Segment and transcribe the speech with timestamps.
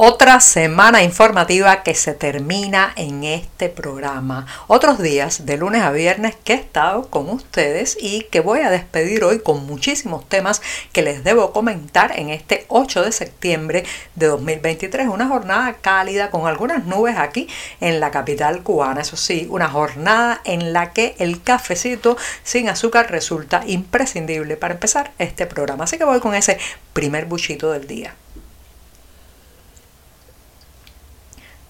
[0.00, 4.46] Otra semana informativa que se termina en este programa.
[4.68, 8.70] Otros días, de lunes a viernes, que he estado con ustedes y que voy a
[8.70, 14.26] despedir hoy con muchísimos temas que les debo comentar en este 8 de septiembre de
[14.26, 15.08] 2023.
[15.08, 17.48] Una jornada cálida con algunas nubes aquí
[17.80, 19.00] en la capital cubana.
[19.00, 25.10] Eso sí, una jornada en la que el cafecito sin azúcar resulta imprescindible para empezar
[25.18, 25.82] este programa.
[25.82, 26.56] Así que voy con ese
[26.92, 28.14] primer buchito del día.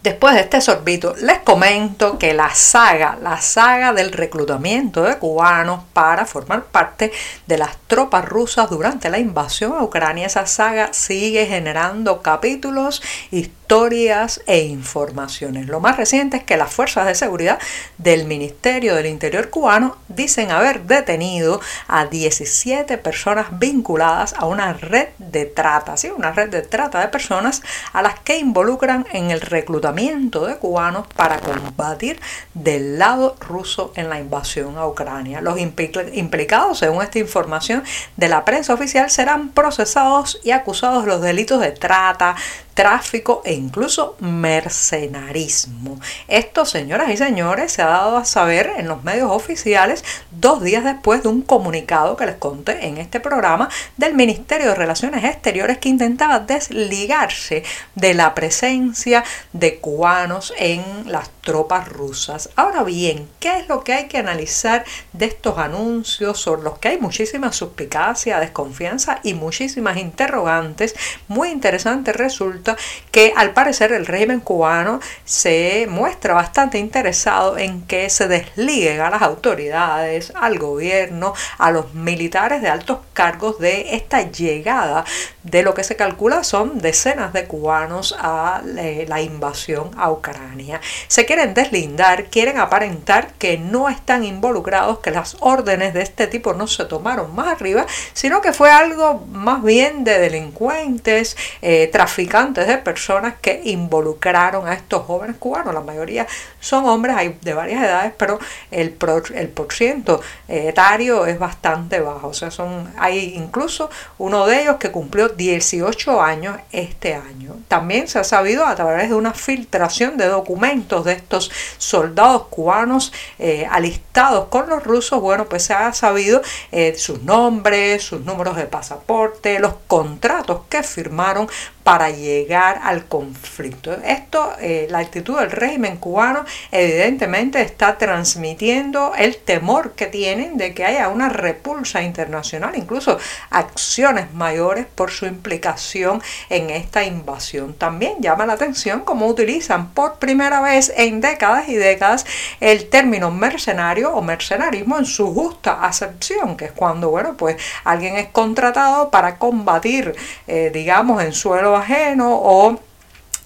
[0.02, 5.82] Después de este sorbito, les comento que la saga, la saga del reclutamiento de cubanos
[5.92, 7.10] para formar parte
[7.46, 13.57] de las tropas rusas durante la invasión a Ucrania, esa saga sigue generando capítulos históricos
[13.68, 15.66] historias e informaciones.
[15.66, 17.58] Lo más reciente es que las fuerzas de seguridad
[17.98, 25.08] del Ministerio del Interior cubano dicen haber detenido a 17 personas vinculadas a una red
[25.18, 26.08] de trata, ¿sí?
[26.08, 27.60] una red de trata de personas
[27.92, 32.18] a las que involucran en el reclutamiento de cubanos para combatir
[32.54, 35.42] del lado ruso en la invasión a Ucrania.
[35.42, 37.84] Los implicados, según esta información
[38.16, 42.34] de la prensa oficial, serán procesados y acusados de los delitos de trata,
[42.78, 45.98] tráfico e incluso mercenarismo.
[46.28, 50.84] Esto, señoras y señores, se ha dado a saber en los medios oficiales dos días
[50.84, 55.78] después de un comunicado que les conté en este programa del Ministerio de Relaciones Exteriores
[55.78, 57.64] que intentaba desligarse
[57.96, 62.50] de la presencia de cubanos en las tropas rusas.
[62.54, 66.88] Ahora bien, ¿qué es lo que hay que analizar de estos anuncios sobre los que
[66.88, 70.94] hay muchísima suspicacia, desconfianza y muchísimas interrogantes?
[71.26, 72.67] Muy interesante resulta
[73.10, 79.10] que al parecer el régimen cubano se muestra bastante interesado en que se desliguen a
[79.10, 85.04] las autoridades, al gobierno, a los militares de altos cargos de esta llegada
[85.42, 90.80] de lo que se calcula son decenas de cubanos a eh, la invasión a Ucrania.
[91.06, 96.54] Se quieren deslindar, quieren aparentar que no están involucrados, que las órdenes de este tipo
[96.54, 102.57] no se tomaron más arriba, sino que fue algo más bien de delincuentes, eh, traficantes
[102.66, 105.74] de personas que involucraron a estos jóvenes cubanos.
[105.74, 106.26] La mayoría
[106.60, 108.38] son hombres, hay de varias edades, pero
[108.70, 108.96] el,
[109.34, 112.28] el porciento etario es bastante bajo.
[112.28, 117.56] O sea, son, hay incluso uno de ellos que cumplió 18 años este año.
[117.68, 123.12] También se ha sabido a través de una filtración de documentos de estos soldados cubanos
[123.38, 126.42] eh, alistados con los rusos, bueno, pues se ha sabido
[126.72, 131.48] eh, sus nombres, sus números de pasaporte, los contratos que firmaron
[131.88, 133.96] para llegar al conflicto.
[134.04, 140.74] Esto, eh, la actitud del régimen cubano evidentemente está transmitiendo el temor que tienen de
[140.74, 147.72] que haya una repulsa internacional, incluso acciones mayores por su implicación en esta invasión.
[147.72, 152.26] También llama la atención cómo utilizan por primera vez en décadas y décadas
[152.60, 158.18] el término mercenario o mercenarismo en su justa acepción, que es cuando, bueno, pues alguien
[158.18, 160.14] es contratado para combatir,
[160.46, 162.80] eh, digamos, en suelo ajeno o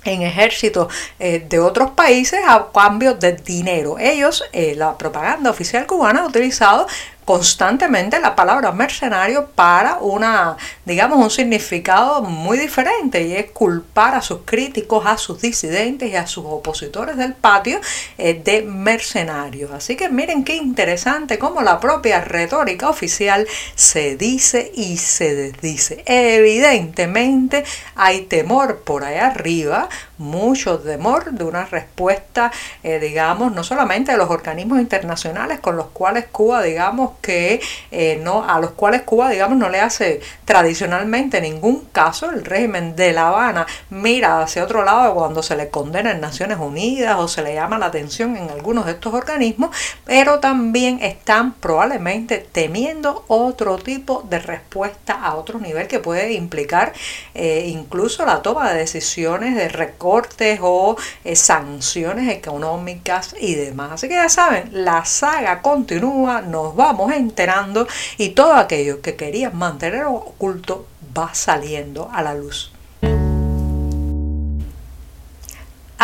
[0.04, 3.98] en ejércitos eh, de otros países a cambio de dinero.
[3.98, 6.86] Ellos, eh, la propaganda oficial cubana ha utilizado
[7.24, 14.22] constantemente la palabra mercenario para una, digamos, un significado muy diferente y es culpar a
[14.22, 17.80] sus críticos, a sus disidentes y a sus opositores del patio
[18.18, 19.70] eh, de mercenarios.
[19.70, 26.02] Así que miren qué interesante cómo la propia retórica oficial se dice y se desdice.
[26.06, 29.88] Evidentemente hay temor por ahí arriba,
[30.22, 32.50] mucho temor de una respuesta,
[32.82, 37.60] eh, digamos, no solamente de los organismos internacionales con los cuales Cuba, digamos, que
[37.90, 42.30] eh, no, a los cuales Cuba, digamos, no le hace tradicionalmente ningún caso.
[42.30, 46.58] El régimen de La Habana mira hacia otro lado cuando se le condena en Naciones
[46.58, 51.54] Unidas o se le llama la atención en algunos de estos organismos, pero también están
[51.54, 56.92] probablemente temiendo otro tipo de respuesta a otro nivel que puede implicar
[57.34, 59.68] eh, incluso la toma de decisiones de
[60.12, 63.92] recortes o eh, sanciones económicas y demás.
[63.92, 67.86] Así que ya saben, la saga continúa, nos vamos enterando
[68.18, 70.86] y todo aquello que querían mantener oculto
[71.16, 72.71] va saliendo a la luz.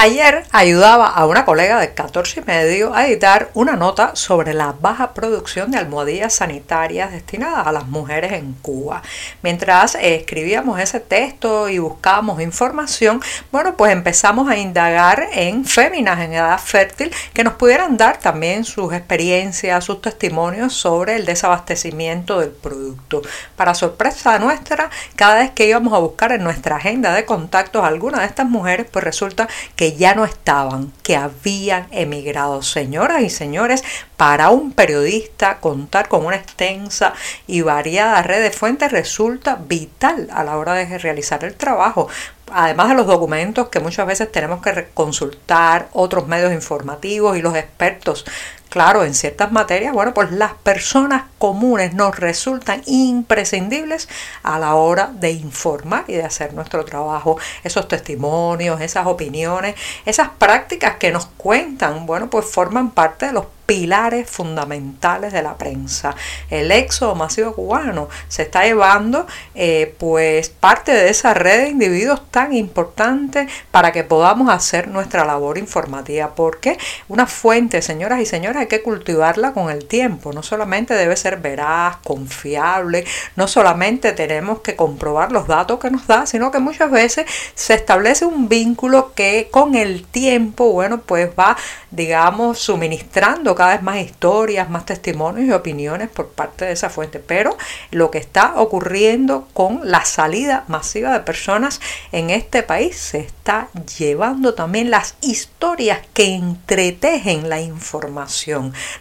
[0.01, 4.73] Ayer ayudaba a una colega de 14 y medio a editar una nota sobre la
[4.81, 9.03] baja producción de almohadillas sanitarias destinadas a las mujeres en Cuba.
[9.43, 16.35] Mientras escribíamos ese texto y buscábamos información, bueno, pues empezamos a indagar en féminas en
[16.35, 22.51] edad fértil que nos pudieran dar también sus experiencias, sus testimonios sobre el desabastecimiento del
[22.51, 23.23] producto.
[23.57, 27.89] Para sorpresa nuestra, cada vez que íbamos a buscar en nuestra agenda de contactos a
[27.89, 32.63] alguna de estas mujeres, pues resulta que ya no estaban, que habían emigrado.
[32.63, 33.83] Señoras y señores,
[34.17, 37.15] para un periodista contar con una extensa
[37.47, 42.09] y variada red de fuentes resulta vital a la hora de realizar el trabajo
[42.53, 47.55] además de los documentos que muchas veces tenemos que consultar, otros medios informativos y los
[47.55, 48.25] expertos
[48.69, 54.09] Claro, en ciertas materias, bueno, pues las personas comunes nos resultan imprescindibles
[54.43, 57.39] a la hora de informar y de hacer nuestro trabajo.
[57.65, 59.75] Esos testimonios, esas opiniones,
[60.05, 65.59] esas prácticas que nos cuentan, bueno, pues forman parte de los pilares fundamentales de la
[65.59, 66.17] prensa.
[66.49, 72.23] El éxodo masivo cubano se está llevando eh, pues parte de esa red de individuos
[72.31, 76.35] tan importante para que podamos hacer nuestra labor informativa.
[76.35, 76.79] Porque
[77.09, 80.33] una fuente, señoras y señores, hay que cultivarla con el tiempo.
[80.33, 83.05] No solamente debe ser veraz, confiable,
[83.37, 87.75] no solamente tenemos que comprobar los datos que nos da, sino que muchas veces se
[87.75, 91.57] establece un vínculo que con el tiempo, bueno, pues va,
[91.91, 97.19] digamos, suministrando cada vez más historias, más testimonios y opiniones por parte de esa fuente.
[97.19, 97.57] Pero
[97.91, 101.81] lo que está ocurriendo con la salida masiva de personas
[102.13, 103.69] en este país se está
[103.99, 108.48] llevando también las historias que entretejen la información.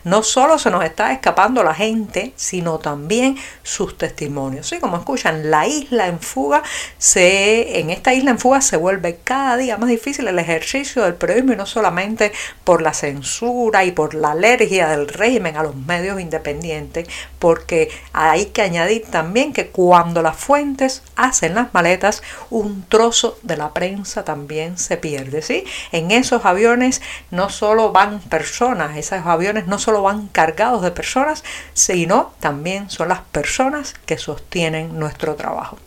[0.04, 4.72] No solo se nos está escapando la gente, sino también sus testimonios.
[4.74, 6.64] Y como escuchan, la isla en fuga,
[6.98, 11.16] se, en esta isla en fuga se vuelve cada día más difícil el ejercicio del
[11.16, 12.32] periodismo y no solamente
[12.64, 17.08] por la censura y por la ley del régimen a los medios independientes,
[17.40, 23.58] porque hay que añadir también que cuando las fuentes hacen las maletas, un trozo de
[23.58, 25.42] la prensa también se pierde.
[25.42, 25.64] ¿sí?
[25.92, 27.02] En esos aviones
[27.32, 29.37] no solo van personas, esos aviones
[29.68, 31.44] no solo van cargados de personas,
[31.74, 35.78] sino también son las personas que sostienen nuestro trabajo.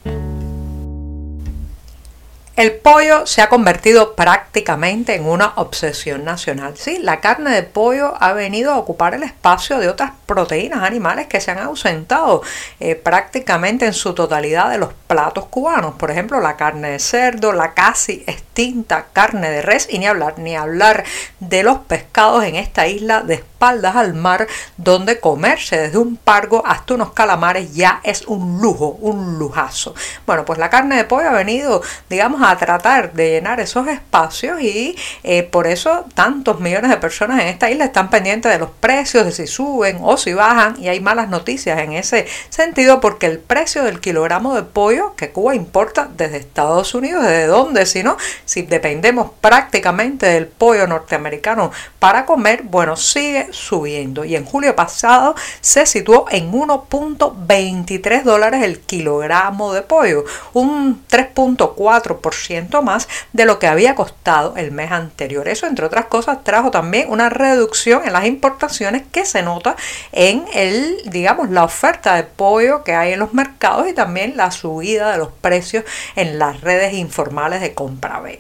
[2.61, 6.77] El pollo se ha convertido prácticamente en una obsesión nacional.
[6.77, 11.27] Sí, la carne de pollo ha venido a ocupar el espacio de otras proteínas animales
[11.27, 12.43] que se han ausentado
[12.79, 15.95] eh, prácticamente en su totalidad de los platos cubanos.
[15.95, 18.25] Por ejemplo, la carne de cerdo, la casi
[18.61, 21.05] extinta carne de res y ni hablar, ni hablar
[21.41, 24.47] de los pescados en esta isla de espaldas al mar
[24.77, 29.95] donde comerse desde un pargo hasta unos calamares ya es un lujo, un lujazo.
[30.27, 34.61] Bueno, pues la carne de pollo ha venido, digamos, a tratar de llenar esos espacios
[34.61, 38.71] y eh, por eso tantos millones de personas en esta isla están pendientes de los
[38.71, 43.27] precios, de si suben o si bajan y hay malas noticias en ese sentido porque
[43.27, 47.87] el precio del kilogramo de pollo que Cuba importa desde Estados Unidos, ¿desde dónde?
[47.87, 48.17] Si no,
[48.51, 51.71] si dependemos prácticamente del pollo norteamericano
[52.01, 58.81] para comer, bueno, sigue subiendo y en julio pasado se situó en 1.23 dólares el
[58.81, 65.47] kilogramo de pollo, un 3.4% más de lo que había costado el mes anterior.
[65.47, 69.77] Eso, entre otras cosas, trajo también una reducción en las importaciones que se nota
[70.11, 74.51] en el, digamos, la oferta de pollo que hay en los mercados y también la
[74.51, 75.85] subida de los precios
[76.17, 78.40] en las redes informales de compra-venta.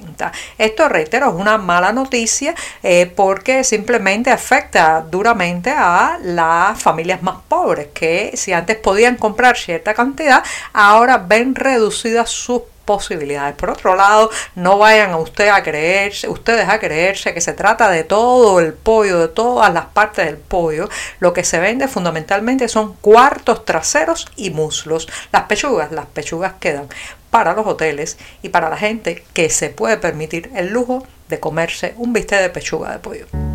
[0.58, 7.36] Esto, reitero, es una mala noticia eh, porque simplemente afecta duramente a las familias más
[7.48, 10.42] pobres que si antes podían comprar cierta cantidad,
[10.72, 13.54] ahora ven reducidas sus posibilidades.
[13.54, 17.88] Por otro lado, no vayan a usted a creerse, ustedes a creerse que se trata
[17.88, 20.88] de todo el pollo, de todas las partes del pollo.
[21.20, 25.08] Lo que se vende fundamentalmente son cuartos traseros y muslos.
[25.30, 26.88] Las pechugas, las pechugas quedan
[27.30, 31.94] para los hoteles y para la gente que se puede permitir el lujo de comerse
[31.96, 33.49] un bistec de pechuga de pollo.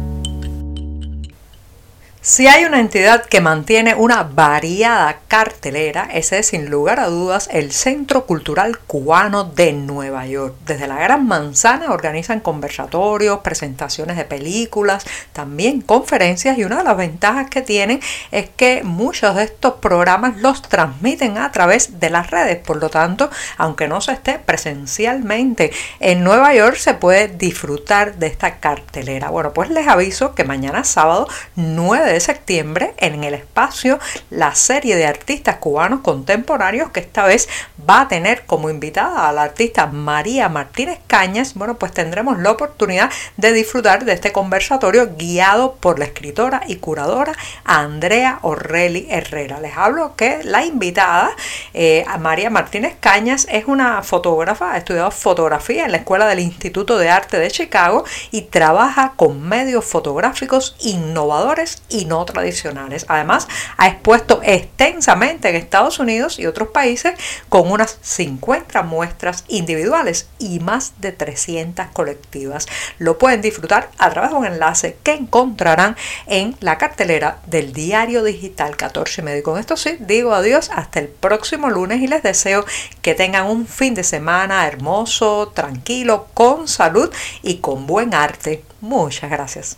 [2.27, 7.48] Si hay una entidad que mantiene una variada cartelera, ese es sin lugar a dudas
[7.51, 10.55] el Centro Cultural Cubano de Nueva York.
[10.65, 16.98] Desde la Gran Manzana organizan conversatorios, presentaciones de películas, también conferencias y una de las
[16.98, 18.00] ventajas que tienen
[18.32, 22.58] es que muchos de estos programas los transmiten a través de las redes.
[22.58, 28.25] Por lo tanto, aunque no se esté presencialmente en Nueva York, se puede disfrutar de
[28.25, 29.29] esta cartelera.
[29.29, 34.95] Bueno, pues les aviso que mañana sábado 9 de septiembre en el espacio la serie
[34.95, 37.48] de artistas cubanos contemporáneos que esta vez
[37.88, 41.53] va a tener como invitada a la artista María Martínez Cañas.
[41.53, 46.77] Bueno, pues tendremos la oportunidad de disfrutar de este conversatorio guiado por la escritora y
[46.77, 49.60] curadora Andrea Orrelli Herrera.
[49.60, 51.31] Les hablo que la invitada,
[51.74, 56.98] eh, María Martínez Cañas, es una fotógrafa, ha estudiado fotografía en la Escuela del Instituto
[56.98, 63.05] de Arte de Chicago y trabaja con medios fotográficos innovadores y no tradicionales.
[63.07, 63.47] Además,
[63.77, 67.13] ha expuesto extensamente en Estados Unidos y otros países
[67.50, 72.67] con unas 50 muestras individuales y más de 300 colectivas.
[72.97, 75.95] Lo pueden disfrutar a través de un enlace que encontrarán
[76.27, 79.43] en la cartelera del diario digital 14 y medio.
[79.43, 82.65] Con esto sí, digo adiós hasta el próximo lunes y les deseo
[83.01, 88.63] que tengan un fin de semana hermoso, tranquilo, con salud y con buen arte.
[88.81, 89.77] Muchas gracias.